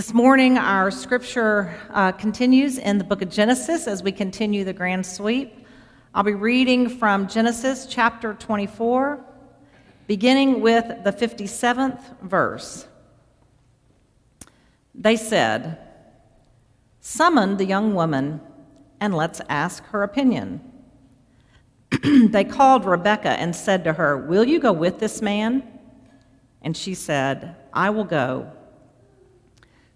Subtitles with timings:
[0.00, 4.72] This morning, our scripture uh, continues in the book of Genesis as we continue the
[4.72, 5.66] grand sweep.
[6.14, 9.22] I'll be reading from Genesis chapter 24,
[10.06, 12.86] beginning with the 57th verse.
[14.94, 15.76] They said,
[17.02, 18.40] Summon the young woman
[19.00, 20.62] and let's ask her opinion.
[22.02, 25.62] they called Rebekah and said to her, Will you go with this man?
[26.62, 28.50] And she said, I will go.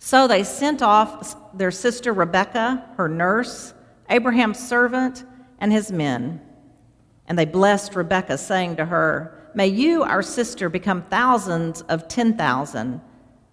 [0.04, 3.72] So they sent off their sister Rebekah, her nurse,
[4.10, 5.24] Abraham's servant,
[5.58, 6.42] and his men.
[7.26, 12.36] And they blessed Rebekah, saying to her, May you, our sister, become thousands of ten
[12.36, 13.00] thousand.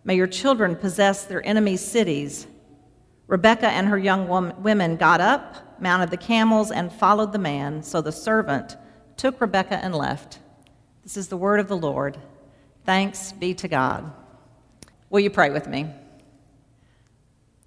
[0.03, 2.47] May your children possess their enemies' cities.
[3.27, 4.27] Rebekah and her young
[4.61, 7.81] women got up, mounted the camels, and followed the man.
[7.81, 8.75] So the servant
[9.15, 10.39] took Rebekah and left.
[11.03, 12.17] This is the word of the Lord.
[12.85, 14.11] Thanks be to God.
[15.09, 15.87] Will you pray with me?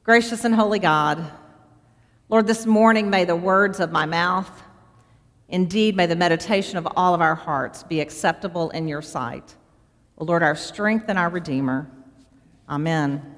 [0.05, 1.33] Gracious and holy God,
[2.29, 4.63] Lord, this morning may the words of my mouth,
[5.49, 9.55] indeed, may the meditation of all of our hearts be acceptable in your sight.
[10.19, 11.91] Lord, our strength and our Redeemer.
[12.69, 13.35] Amen.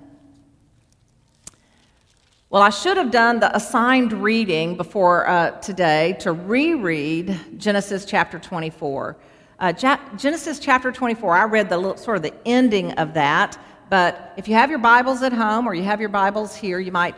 [2.51, 8.41] Well, I should have done the assigned reading before uh, today to reread Genesis chapter
[8.41, 9.17] 24.
[9.61, 9.73] Uh,
[10.17, 13.57] Genesis chapter 24, I read the sort of the ending of that
[13.89, 16.93] but if you have your Bibles at home or you have your Bibles here, you
[16.93, 17.15] might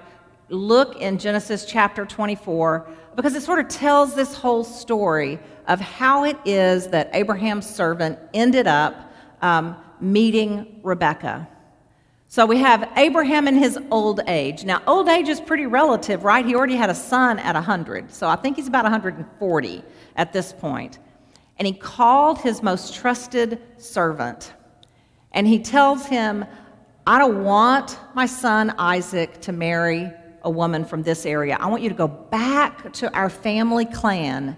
[0.50, 6.24] look in Genesis chapter 24 because it sort of tells this whole story of how
[6.24, 11.48] it is that Abraham's servant ended up um, meeting Rebekah.
[12.30, 14.64] So we have Abraham in his old age.
[14.64, 16.44] Now, old age is pretty relative, right?
[16.44, 18.12] He already had a son at 100.
[18.12, 19.82] So I think he's about 140
[20.16, 20.98] at this point.
[21.58, 24.52] And he called his most trusted servant.
[25.32, 26.44] And he tells him,
[27.06, 30.12] I don't want my son Isaac to marry
[30.42, 31.56] a woman from this area.
[31.58, 34.56] I want you to go back to our family clan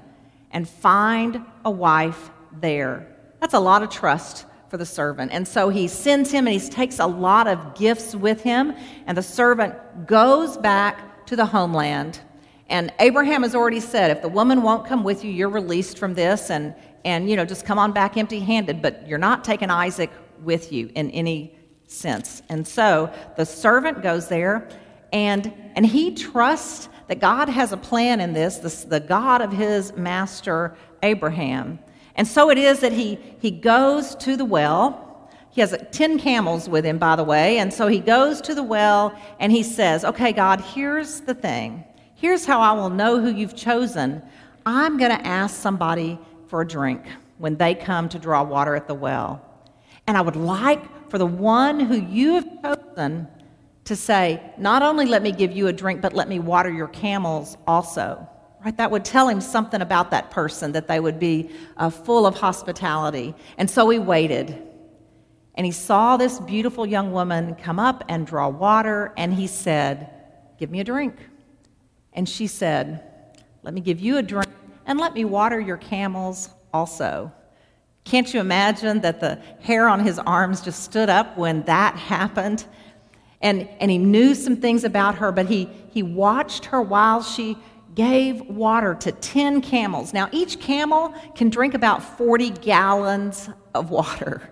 [0.50, 2.30] and find a wife
[2.60, 3.06] there.
[3.40, 5.32] That's a lot of trust for the servant.
[5.32, 8.74] And so he sends him and he takes a lot of gifts with him.
[9.06, 9.74] And the servant
[10.06, 12.20] goes back to the homeland.
[12.68, 16.14] And Abraham has already said, if the woman won't come with you, you're released from
[16.14, 18.80] this and, and you know, just come on back empty handed.
[18.80, 20.10] But you're not taking Isaac
[20.42, 21.56] with you in any
[21.86, 22.42] sense.
[22.48, 24.68] And so the servant goes there
[25.12, 29.92] and, and he trusts that God has a plan in this, the God of his
[29.96, 31.80] master Abraham.
[32.14, 35.28] And so it is that he, he goes to the well.
[35.50, 37.58] He has uh, 10 camels with him, by the way.
[37.58, 41.84] And so he goes to the well and he says, Okay, God, here's the thing.
[42.14, 44.22] Here's how I will know who you've chosen.
[44.66, 46.18] I'm going to ask somebody
[46.48, 47.02] for a drink
[47.38, 49.44] when they come to draw water at the well.
[50.10, 53.28] And I would like for the one who you have chosen
[53.84, 56.88] to say, Not only let me give you a drink, but let me water your
[56.88, 58.28] camels also.
[58.64, 58.76] Right?
[58.76, 62.34] That would tell him something about that person, that they would be uh, full of
[62.34, 63.36] hospitality.
[63.56, 64.60] And so he waited.
[65.54, 70.10] And he saw this beautiful young woman come up and draw water, and he said,
[70.58, 71.14] Give me a drink.
[72.14, 73.04] And she said,
[73.62, 74.50] Let me give you a drink,
[74.86, 77.32] and let me water your camels also.
[78.04, 82.64] Can't you imagine that the hair on his arms just stood up when that happened?
[83.40, 87.56] And, and he knew some things about her, but he, he watched her while she
[87.94, 90.12] gave water to 10 camels.
[90.12, 94.50] Now, each camel can drink about 40 gallons of water.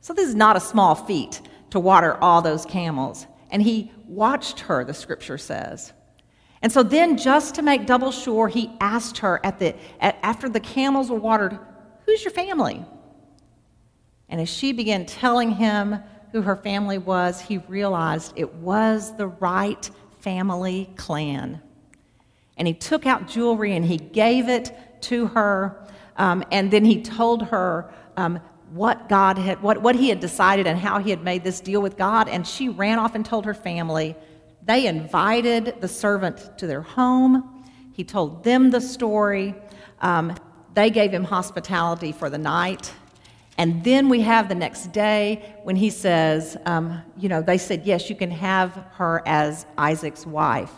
[0.00, 1.40] So, this is not a small feat
[1.70, 3.26] to water all those camels.
[3.50, 5.92] And he watched her, the scripture says.
[6.60, 10.48] And so then, just to make double sure, he asked her at the, at, after
[10.48, 11.58] the camels were watered,
[12.06, 12.84] Who's your family?
[14.28, 15.98] And as she began telling him
[16.32, 19.88] who her family was, he realized it was the right
[20.20, 21.60] family clan.
[22.56, 25.86] And he took out jewelry and he gave it to her.
[26.16, 28.40] Um, and then he told her um,
[28.72, 31.82] what God had, what, what he had decided and how he had made this deal
[31.82, 32.28] with God.
[32.28, 34.16] And she ran off and told her family.
[34.64, 37.64] They invited the servant to their home.
[37.92, 39.54] He told them the story.
[40.00, 40.34] Um,
[40.74, 42.92] they gave him hospitality for the night.
[43.56, 47.86] And then we have the next day when he says, um, you know, they said,
[47.86, 50.72] yes, you can have her as Isaac's wife.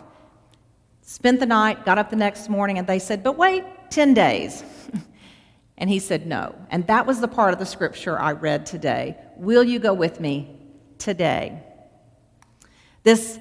[1.01, 4.63] Spent the night, got up the next morning, and they said, but wait, 10 days.
[5.79, 6.55] and he said, no.
[6.71, 9.17] And that was the part of the scripture I read today.
[9.37, 10.59] Will you go with me
[10.99, 11.63] today?
[13.05, 13.39] This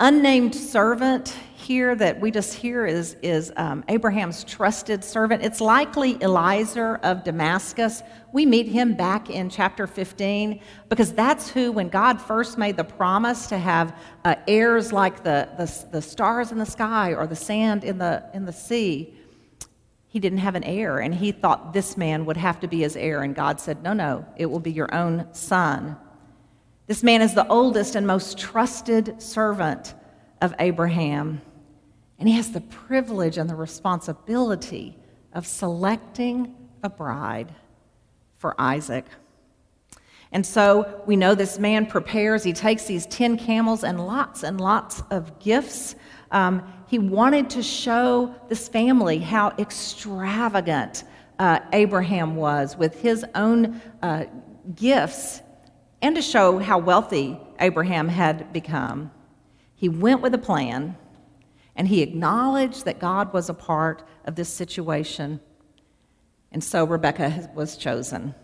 [0.00, 5.42] unnamed servant here that we just hear is, is um, Abraham's trusted servant.
[5.42, 8.02] It's likely Eliezer of Damascus.
[8.32, 12.84] We meet him back in chapter 15 because that's who, when God first made the
[12.84, 17.36] promise to have uh, heirs like the, the, the stars in the sky or the
[17.36, 19.14] sand in the, in the sea,
[20.06, 21.00] he didn't have an heir.
[21.00, 23.22] And he thought this man would have to be his heir.
[23.22, 25.96] And God said, No, no, it will be your own son.
[26.88, 29.94] This man is the oldest and most trusted servant
[30.40, 31.42] of Abraham.
[32.18, 34.96] And he has the privilege and the responsibility
[35.34, 37.54] of selecting a bride
[38.38, 39.04] for Isaac.
[40.32, 44.58] And so we know this man prepares, he takes these 10 camels and lots and
[44.58, 45.94] lots of gifts.
[46.30, 51.04] Um, he wanted to show this family how extravagant
[51.38, 54.24] uh, Abraham was with his own uh,
[54.74, 55.42] gifts
[56.00, 59.10] and to show how wealthy Abraham had become.
[59.74, 60.96] He went with a plan
[61.76, 65.40] and he acknowledged that God was a part of this situation.
[66.50, 68.34] And so Rebecca was chosen.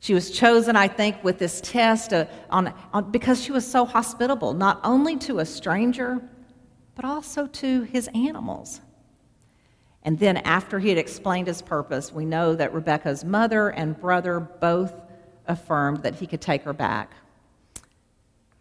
[0.00, 3.84] She was chosen, I think, with this test uh, on, on, because she was so
[3.84, 6.20] hospitable, not only to a stranger,
[6.94, 8.80] but also to his animals.
[10.02, 14.40] And then, after he had explained his purpose, we know that Rebecca's mother and brother
[14.40, 14.92] both
[15.46, 17.12] affirmed that he could take her back.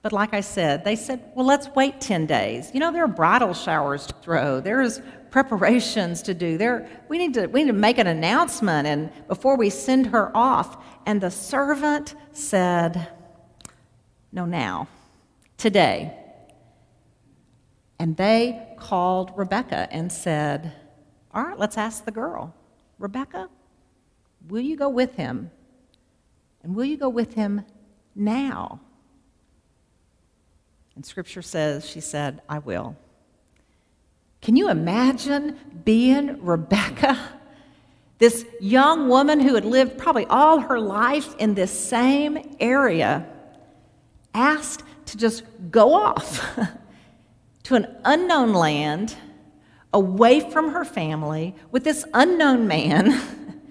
[0.01, 2.69] But like I said, they said, well, let's wait 10 days.
[2.74, 5.01] You know, there are bridal showers to throw, there's
[5.31, 6.57] preparations to do.
[6.57, 10.35] There, we, need to, we need to make an announcement and before we send her
[10.35, 10.77] off.
[11.06, 13.07] And the servant said,
[14.31, 14.88] no, now,
[15.57, 16.13] today.
[17.97, 20.74] And they called Rebecca and said,
[21.33, 22.53] all right, let's ask the girl.
[23.00, 23.50] Rebecca,
[24.50, 25.50] will you go with him?
[26.63, 27.65] And will you go with him
[28.15, 28.80] now?
[30.95, 32.95] And scripture says, she said, I will.
[34.42, 37.18] Can you imagine being Rebecca?
[38.19, 43.27] This young woman who had lived probably all her life in this same area,
[44.33, 46.57] asked to just go off
[47.63, 49.16] to an unknown land,
[49.92, 53.19] away from her family, with this unknown man.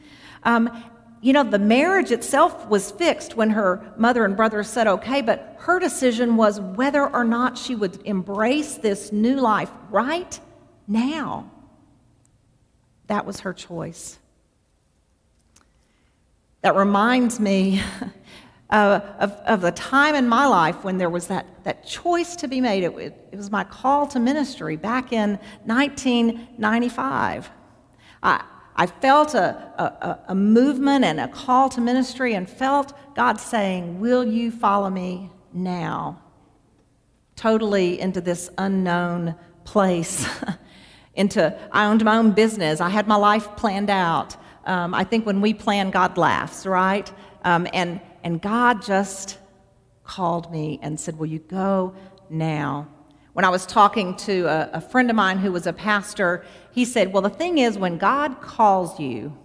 [0.43, 0.85] um,
[1.23, 5.57] you know, the marriage itself was fixed when her mother and brother said okay, but
[5.61, 10.41] her decision was whether or not she would embrace this new life right
[10.89, 11.49] now.
[13.07, 14.19] That was her choice.
[16.63, 17.81] That reminds me
[18.71, 22.49] uh, of, of the time in my life when there was that, that choice to
[22.49, 22.83] be made.
[22.83, 27.49] It, it, it was my call to ministry back in 1995.
[28.25, 28.45] I,
[28.77, 34.01] I felt a, a, a, movement and a call to ministry and felt God saying,
[34.01, 36.21] Will you follow me now?
[37.37, 39.35] Totally into this unknown
[39.65, 40.27] place.
[41.15, 42.81] into, I owned my own business.
[42.81, 44.37] I had my life planned out.
[44.65, 47.11] Um, I think when we plan, God laughs, right?
[47.45, 49.39] Um, and, and God just
[50.05, 51.95] called me and said, Will you go
[52.31, 52.89] now?
[53.33, 56.85] When I was talking to a, a friend of mine who was a pastor, he
[56.85, 59.37] said, Well, the thing is, when God calls you,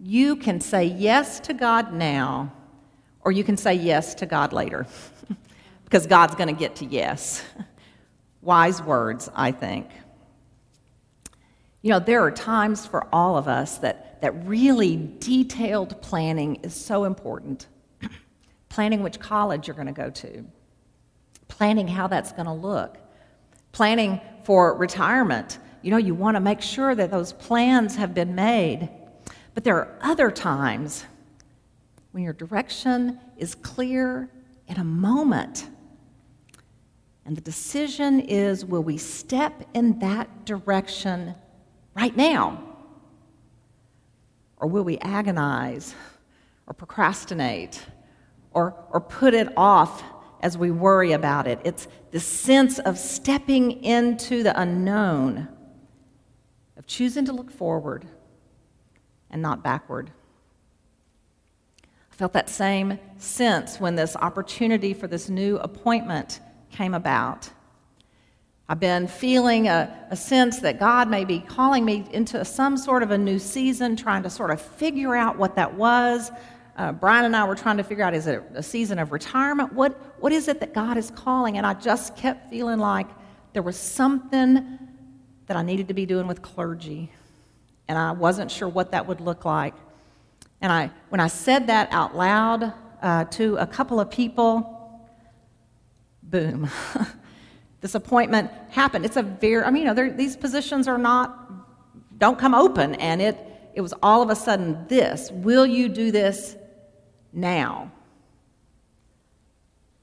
[0.00, 2.52] you can say yes to God now,
[3.20, 4.86] or you can say yes to God later,
[5.84, 7.44] because God's going to get to yes.
[8.42, 9.88] Wise words, I think.
[11.82, 16.74] You know, there are times for all of us that, that really detailed planning is
[16.74, 17.68] so important.
[18.68, 20.44] planning which college you're going to go to,
[21.46, 22.98] planning how that's going to look,
[23.76, 25.58] planning for retirement.
[25.82, 28.88] You know, you want to make sure that those plans have been made.
[29.52, 31.04] But there are other times
[32.12, 34.30] when your direction is clear
[34.66, 35.68] in a moment.
[37.26, 41.34] And the decision is will we step in that direction
[41.94, 42.62] right now?
[44.56, 45.94] Or will we agonize
[46.66, 47.84] or procrastinate
[48.52, 50.02] or, or put it off
[50.46, 51.58] as we worry about it.
[51.64, 55.48] It's the sense of stepping into the unknown,
[56.76, 58.06] of choosing to look forward
[59.28, 60.12] and not backward.
[61.82, 66.38] I felt that same sense when this opportunity for this new appointment
[66.70, 67.50] came about.
[68.68, 73.02] I've been feeling a, a, sense that God may be calling me into some sort
[73.02, 76.30] of a new season, trying to sort of figure out what that was,
[76.76, 79.72] uh, Brian and I were trying to figure out is it a season of retirement?
[79.72, 81.56] What, what is it that God is calling?
[81.56, 83.06] And I just kept feeling like
[83.54, 84.78] there was something
[85.46, 87.10] that I needed to be doing with clergy.
[87.88, 89.74] And I wasn't sure what that would look like.
[90.60, 95.08] And I, when I said that out loud uh, to a couple of people,
[96.22, 96.68] boom,
[97.80, 99.06] this appointment happened.
[99.06, 102.96] It's a very, I mean, you know, these positions are not, don't come open.
[102.96, 103.38] And it,
[103.72, 105.30] it was all of a sudden this.
[105.30, 106.56] Will you do this
[107.36, 107.92] now?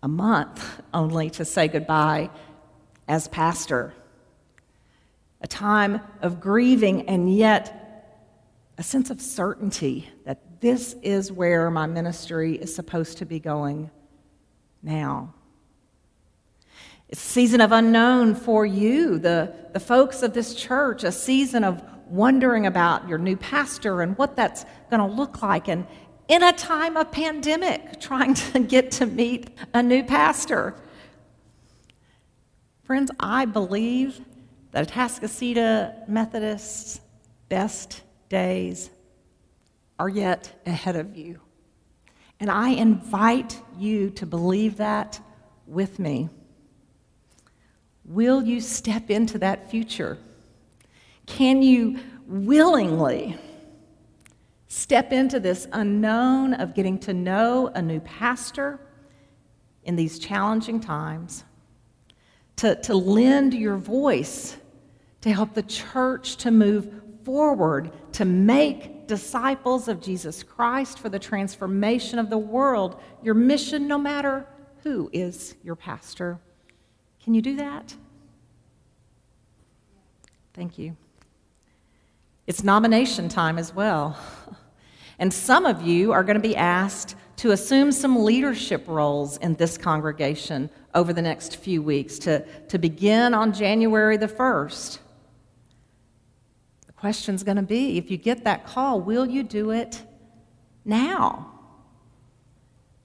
[0.01, 2.29] A month only to say goodbye
[3.07, 3.93] as pastor.
[5.41, 7.79] A time of grieving and yet
[8.77, 13.91] a sense of certainty that this is where my ministry is supposed to be going
[14.81, 15.33] now.
[17.09, 21.63] It's a season of unknown for you, the, the folks of this church, a season
[21.63, 25.67] of wondering about your new pastor and what that's going to look like.
[25.67, 25.85] And
[26.27, 30.75] in a time of pandemic, trying to get to meet a new pastor.
[32.83, 34.21] Friends, I believe
[34.71, 36.99] that Atascocita Methodists'
[37.49, 38.89] best days
[39.99, 41.39] are yet ahead of you.
[42.39, 45.19] And I invite you to believe that
[45.67, 46.29] with me.
[48.05, 50.17] Will you step into that future?
[51.25, 53.37] Can you willingly
[54.73, 58.79] step into this unknown of getting to know a new pastor
[59.83, 61.43] in these challenging times?
[62.57, 64.57] To, to lend your voice
[65.21, 71.19] to help the church to move forward to make disciples of Jesus Christ for the
[71.19, 74.45] transformation of the world, your mission, no matter
[74.83, 76.39] who is your pastor.
[77.23, 77.95] Can you do that?
[80.53, 80.95] Thank you.
[82.45, 84.17] It's nomination time as well.
[85.23, 89.53] And some of you are going to be asked to assume some leadership roles in
[89.53, 94.97] this congregation over the next few weeks to, to begin on January the 1st
[96.87, 100.03] The question's going to be if you get that call, will you do it
[100.83, 101.53] now?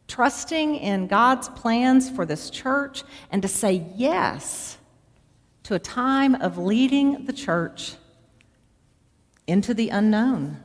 [0.08, 4.76] Trusting in God's plans for this church and to say yes
[5.62, 7.94] to a time of leading the church
[9.46, 10.64] into the unknown.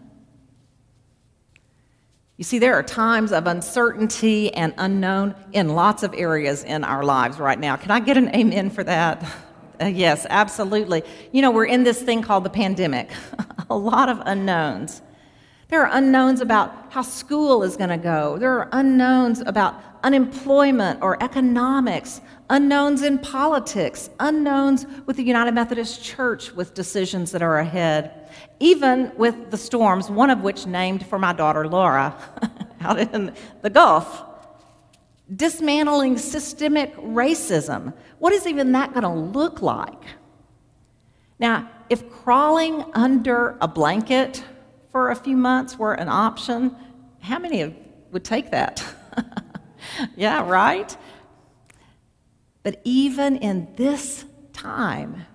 [2.37, 7.03] You see, there are times of uncertainty and unknown in lots of areas in our
[7.03, 7.75] lives right now.
[7.75, 9.23] Can I get an amen for that?
[9.79, 11.03] Uh, yes, absolutely.
[11.31, 13.11] You know, we're in this thing called the pandemic,
[13.69, 15.01] a lot of unknowns.
[15.69, 18.37] There are unknowns about how school is going to go.
[18.37, 26.03] There are unknowns about unemployment or economics, unknowns in politics, unknowns with the United Methodist
[26.03, 28.29] Church with decisions that are ahead,
[28.59, 32.13] even with the storms, one of which named for my daughter Laura
[32.81, 34.25] out in the Gulf
[35.33, 37.93] dismantling systemic racism.
[38.19, 40.03] What is even that going to look like?
[41.39, 44.43] Now, if crawling under a blanket
[44.93, 46.73] for a few months were an option,
[47.19, 47.75] how many
[48.11, 48.85] would take that?
[50.15, 50.95] yeah, right?
[52.61, 54.23] But even in this
[54.53, 55.25] time,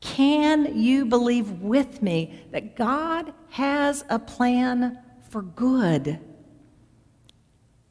[0.00, 4.98] can you believe with me that God has a plan
[5.30, 6.20] for good?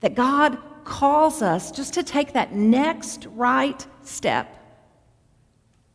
[0.01, 4.55] That God calls us just to take that next right step.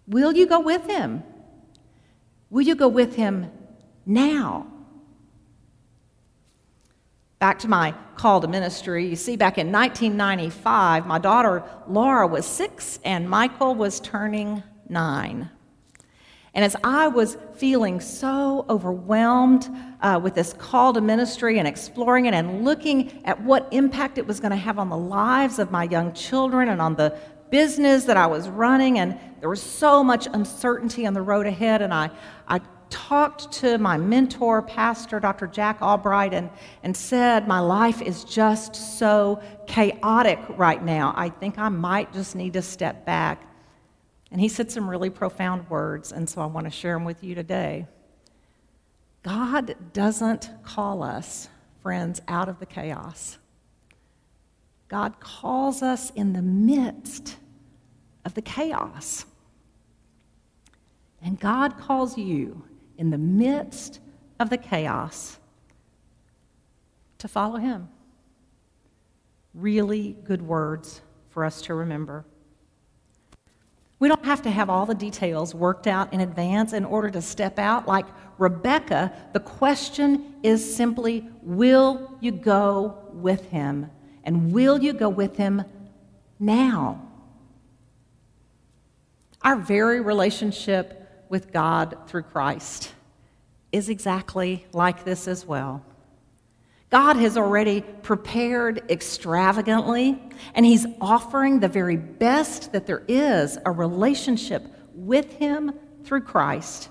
[0.08, 1.22] Will you go with him?
[2.50, 3.52] Will you go with him
[4.06, 4.66] now?
[7.38, 9.06] Back to my call to ministry.
[9.06, 15.50] You see, back in 1995, my daughter Laura was six and Michael was turning nine.
[16.54, 19.68] And as I was feeling so overwhelmed
[20.00, 24.26] uh, with this call to ministry and exploring it and looking at what impact it
[24.26, 27.14] was going to have on the lives of my young children and on the
[27.50, 31.82] business that I was running, and there was so much uncertainty on the road ahead,
[31.82, 32.10] and I,
[32.48, 32.60] I
[32.90, 35.46] talked to my mentor, Pastor Dr.
[35.46, 36.50] Jack Albright, and,
[36.82, 41.14] and said, My life is just so chaotic right now.
[41.16, 43.42] I think I might just need to step back.
[44.30, 47.22] And he said some really profound words, and so I want to share them with
[47.22, 47.86] you today.
[49.22, 51.48] God doesn't call us,
[51.82, 53.38] friends, out of the chaos.
[54.88, 57.36] God calls us in the midst
[58.24, 59.24] of the chaos.
[61.22, 62.62] And God calls you
[62.98, 64.00] in the midst
[64.38, 65.38] of the chaos
[67.18, 67.88] to follow Him.
[69.54, 71.00] Really good words
[71.30, 72.24] for us to remember.
[73.98, 77.22] We don't have to have all the details worked out in advance in order to
[77.22, 77.88] step out.
[77.88, 78.04] Like
[78.36, 83.90] Rebecca, the question is simply will you go with him?
[84.24, 85.64] And will you go with him
[86.38, 87.02] now?
[89.42, 92.92] Our very relationship with God through Christ
[93.72, 95.84] is exactly like this as well.
[96.90, 100.20] God has already prepared extravagantly,
[100.54, 104.64] and He's offering the very best that there is a relationship
[104.94, 105.72] with Him
[106.04, 106.88] through Christ.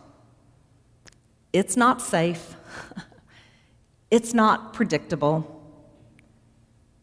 [1.53, 2.55] It's not safe,
[4.11, 5.63] it's not predictable,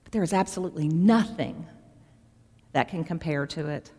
[0.04, 1.66] but there is absolutely nothing
[2.72, 3.90] that can compare to it.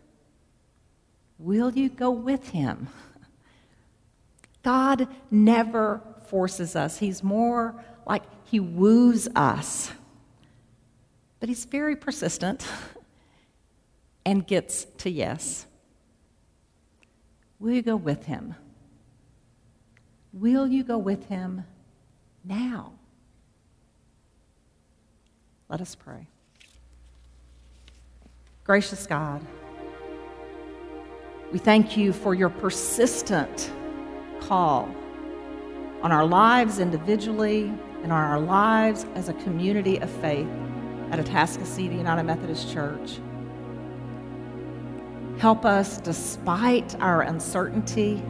[1.38, 2.88] Will you go with Him?
[4.64, 9.90] God never forces us, He's more like he woos us.
[11.40, 12.66] But he's very persistent
[14.24, 15.66] and gets to yes.
[17.58, 18.54] Will you go with him?
[20.32, 21.64] Will you go with him
[22.44, 22.92] now?
[25.68, 26.28] Let us pray.
[28.64, 29.44] Gracious God,
[31.52, 33.70] we thank you for your persistent
[34.46, 34.94] call
[36.02, 37.72] on our lives individually
[38.02, 40.46] and on our lives as a community of faith
[41.10, 43.18] at Atascocita United Methodist Church.
[45.38, 48.22] Help us, despite our uncertainty,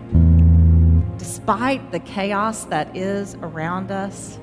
[1.18, 4.38] despite the chaos that is around us,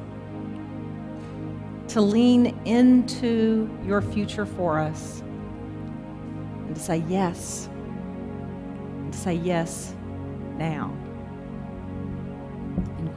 [1.88, 5.22] to lean into your future for us
[6.68, 9.94] and to say yes, and to say yes
[10.58, 10.94] now.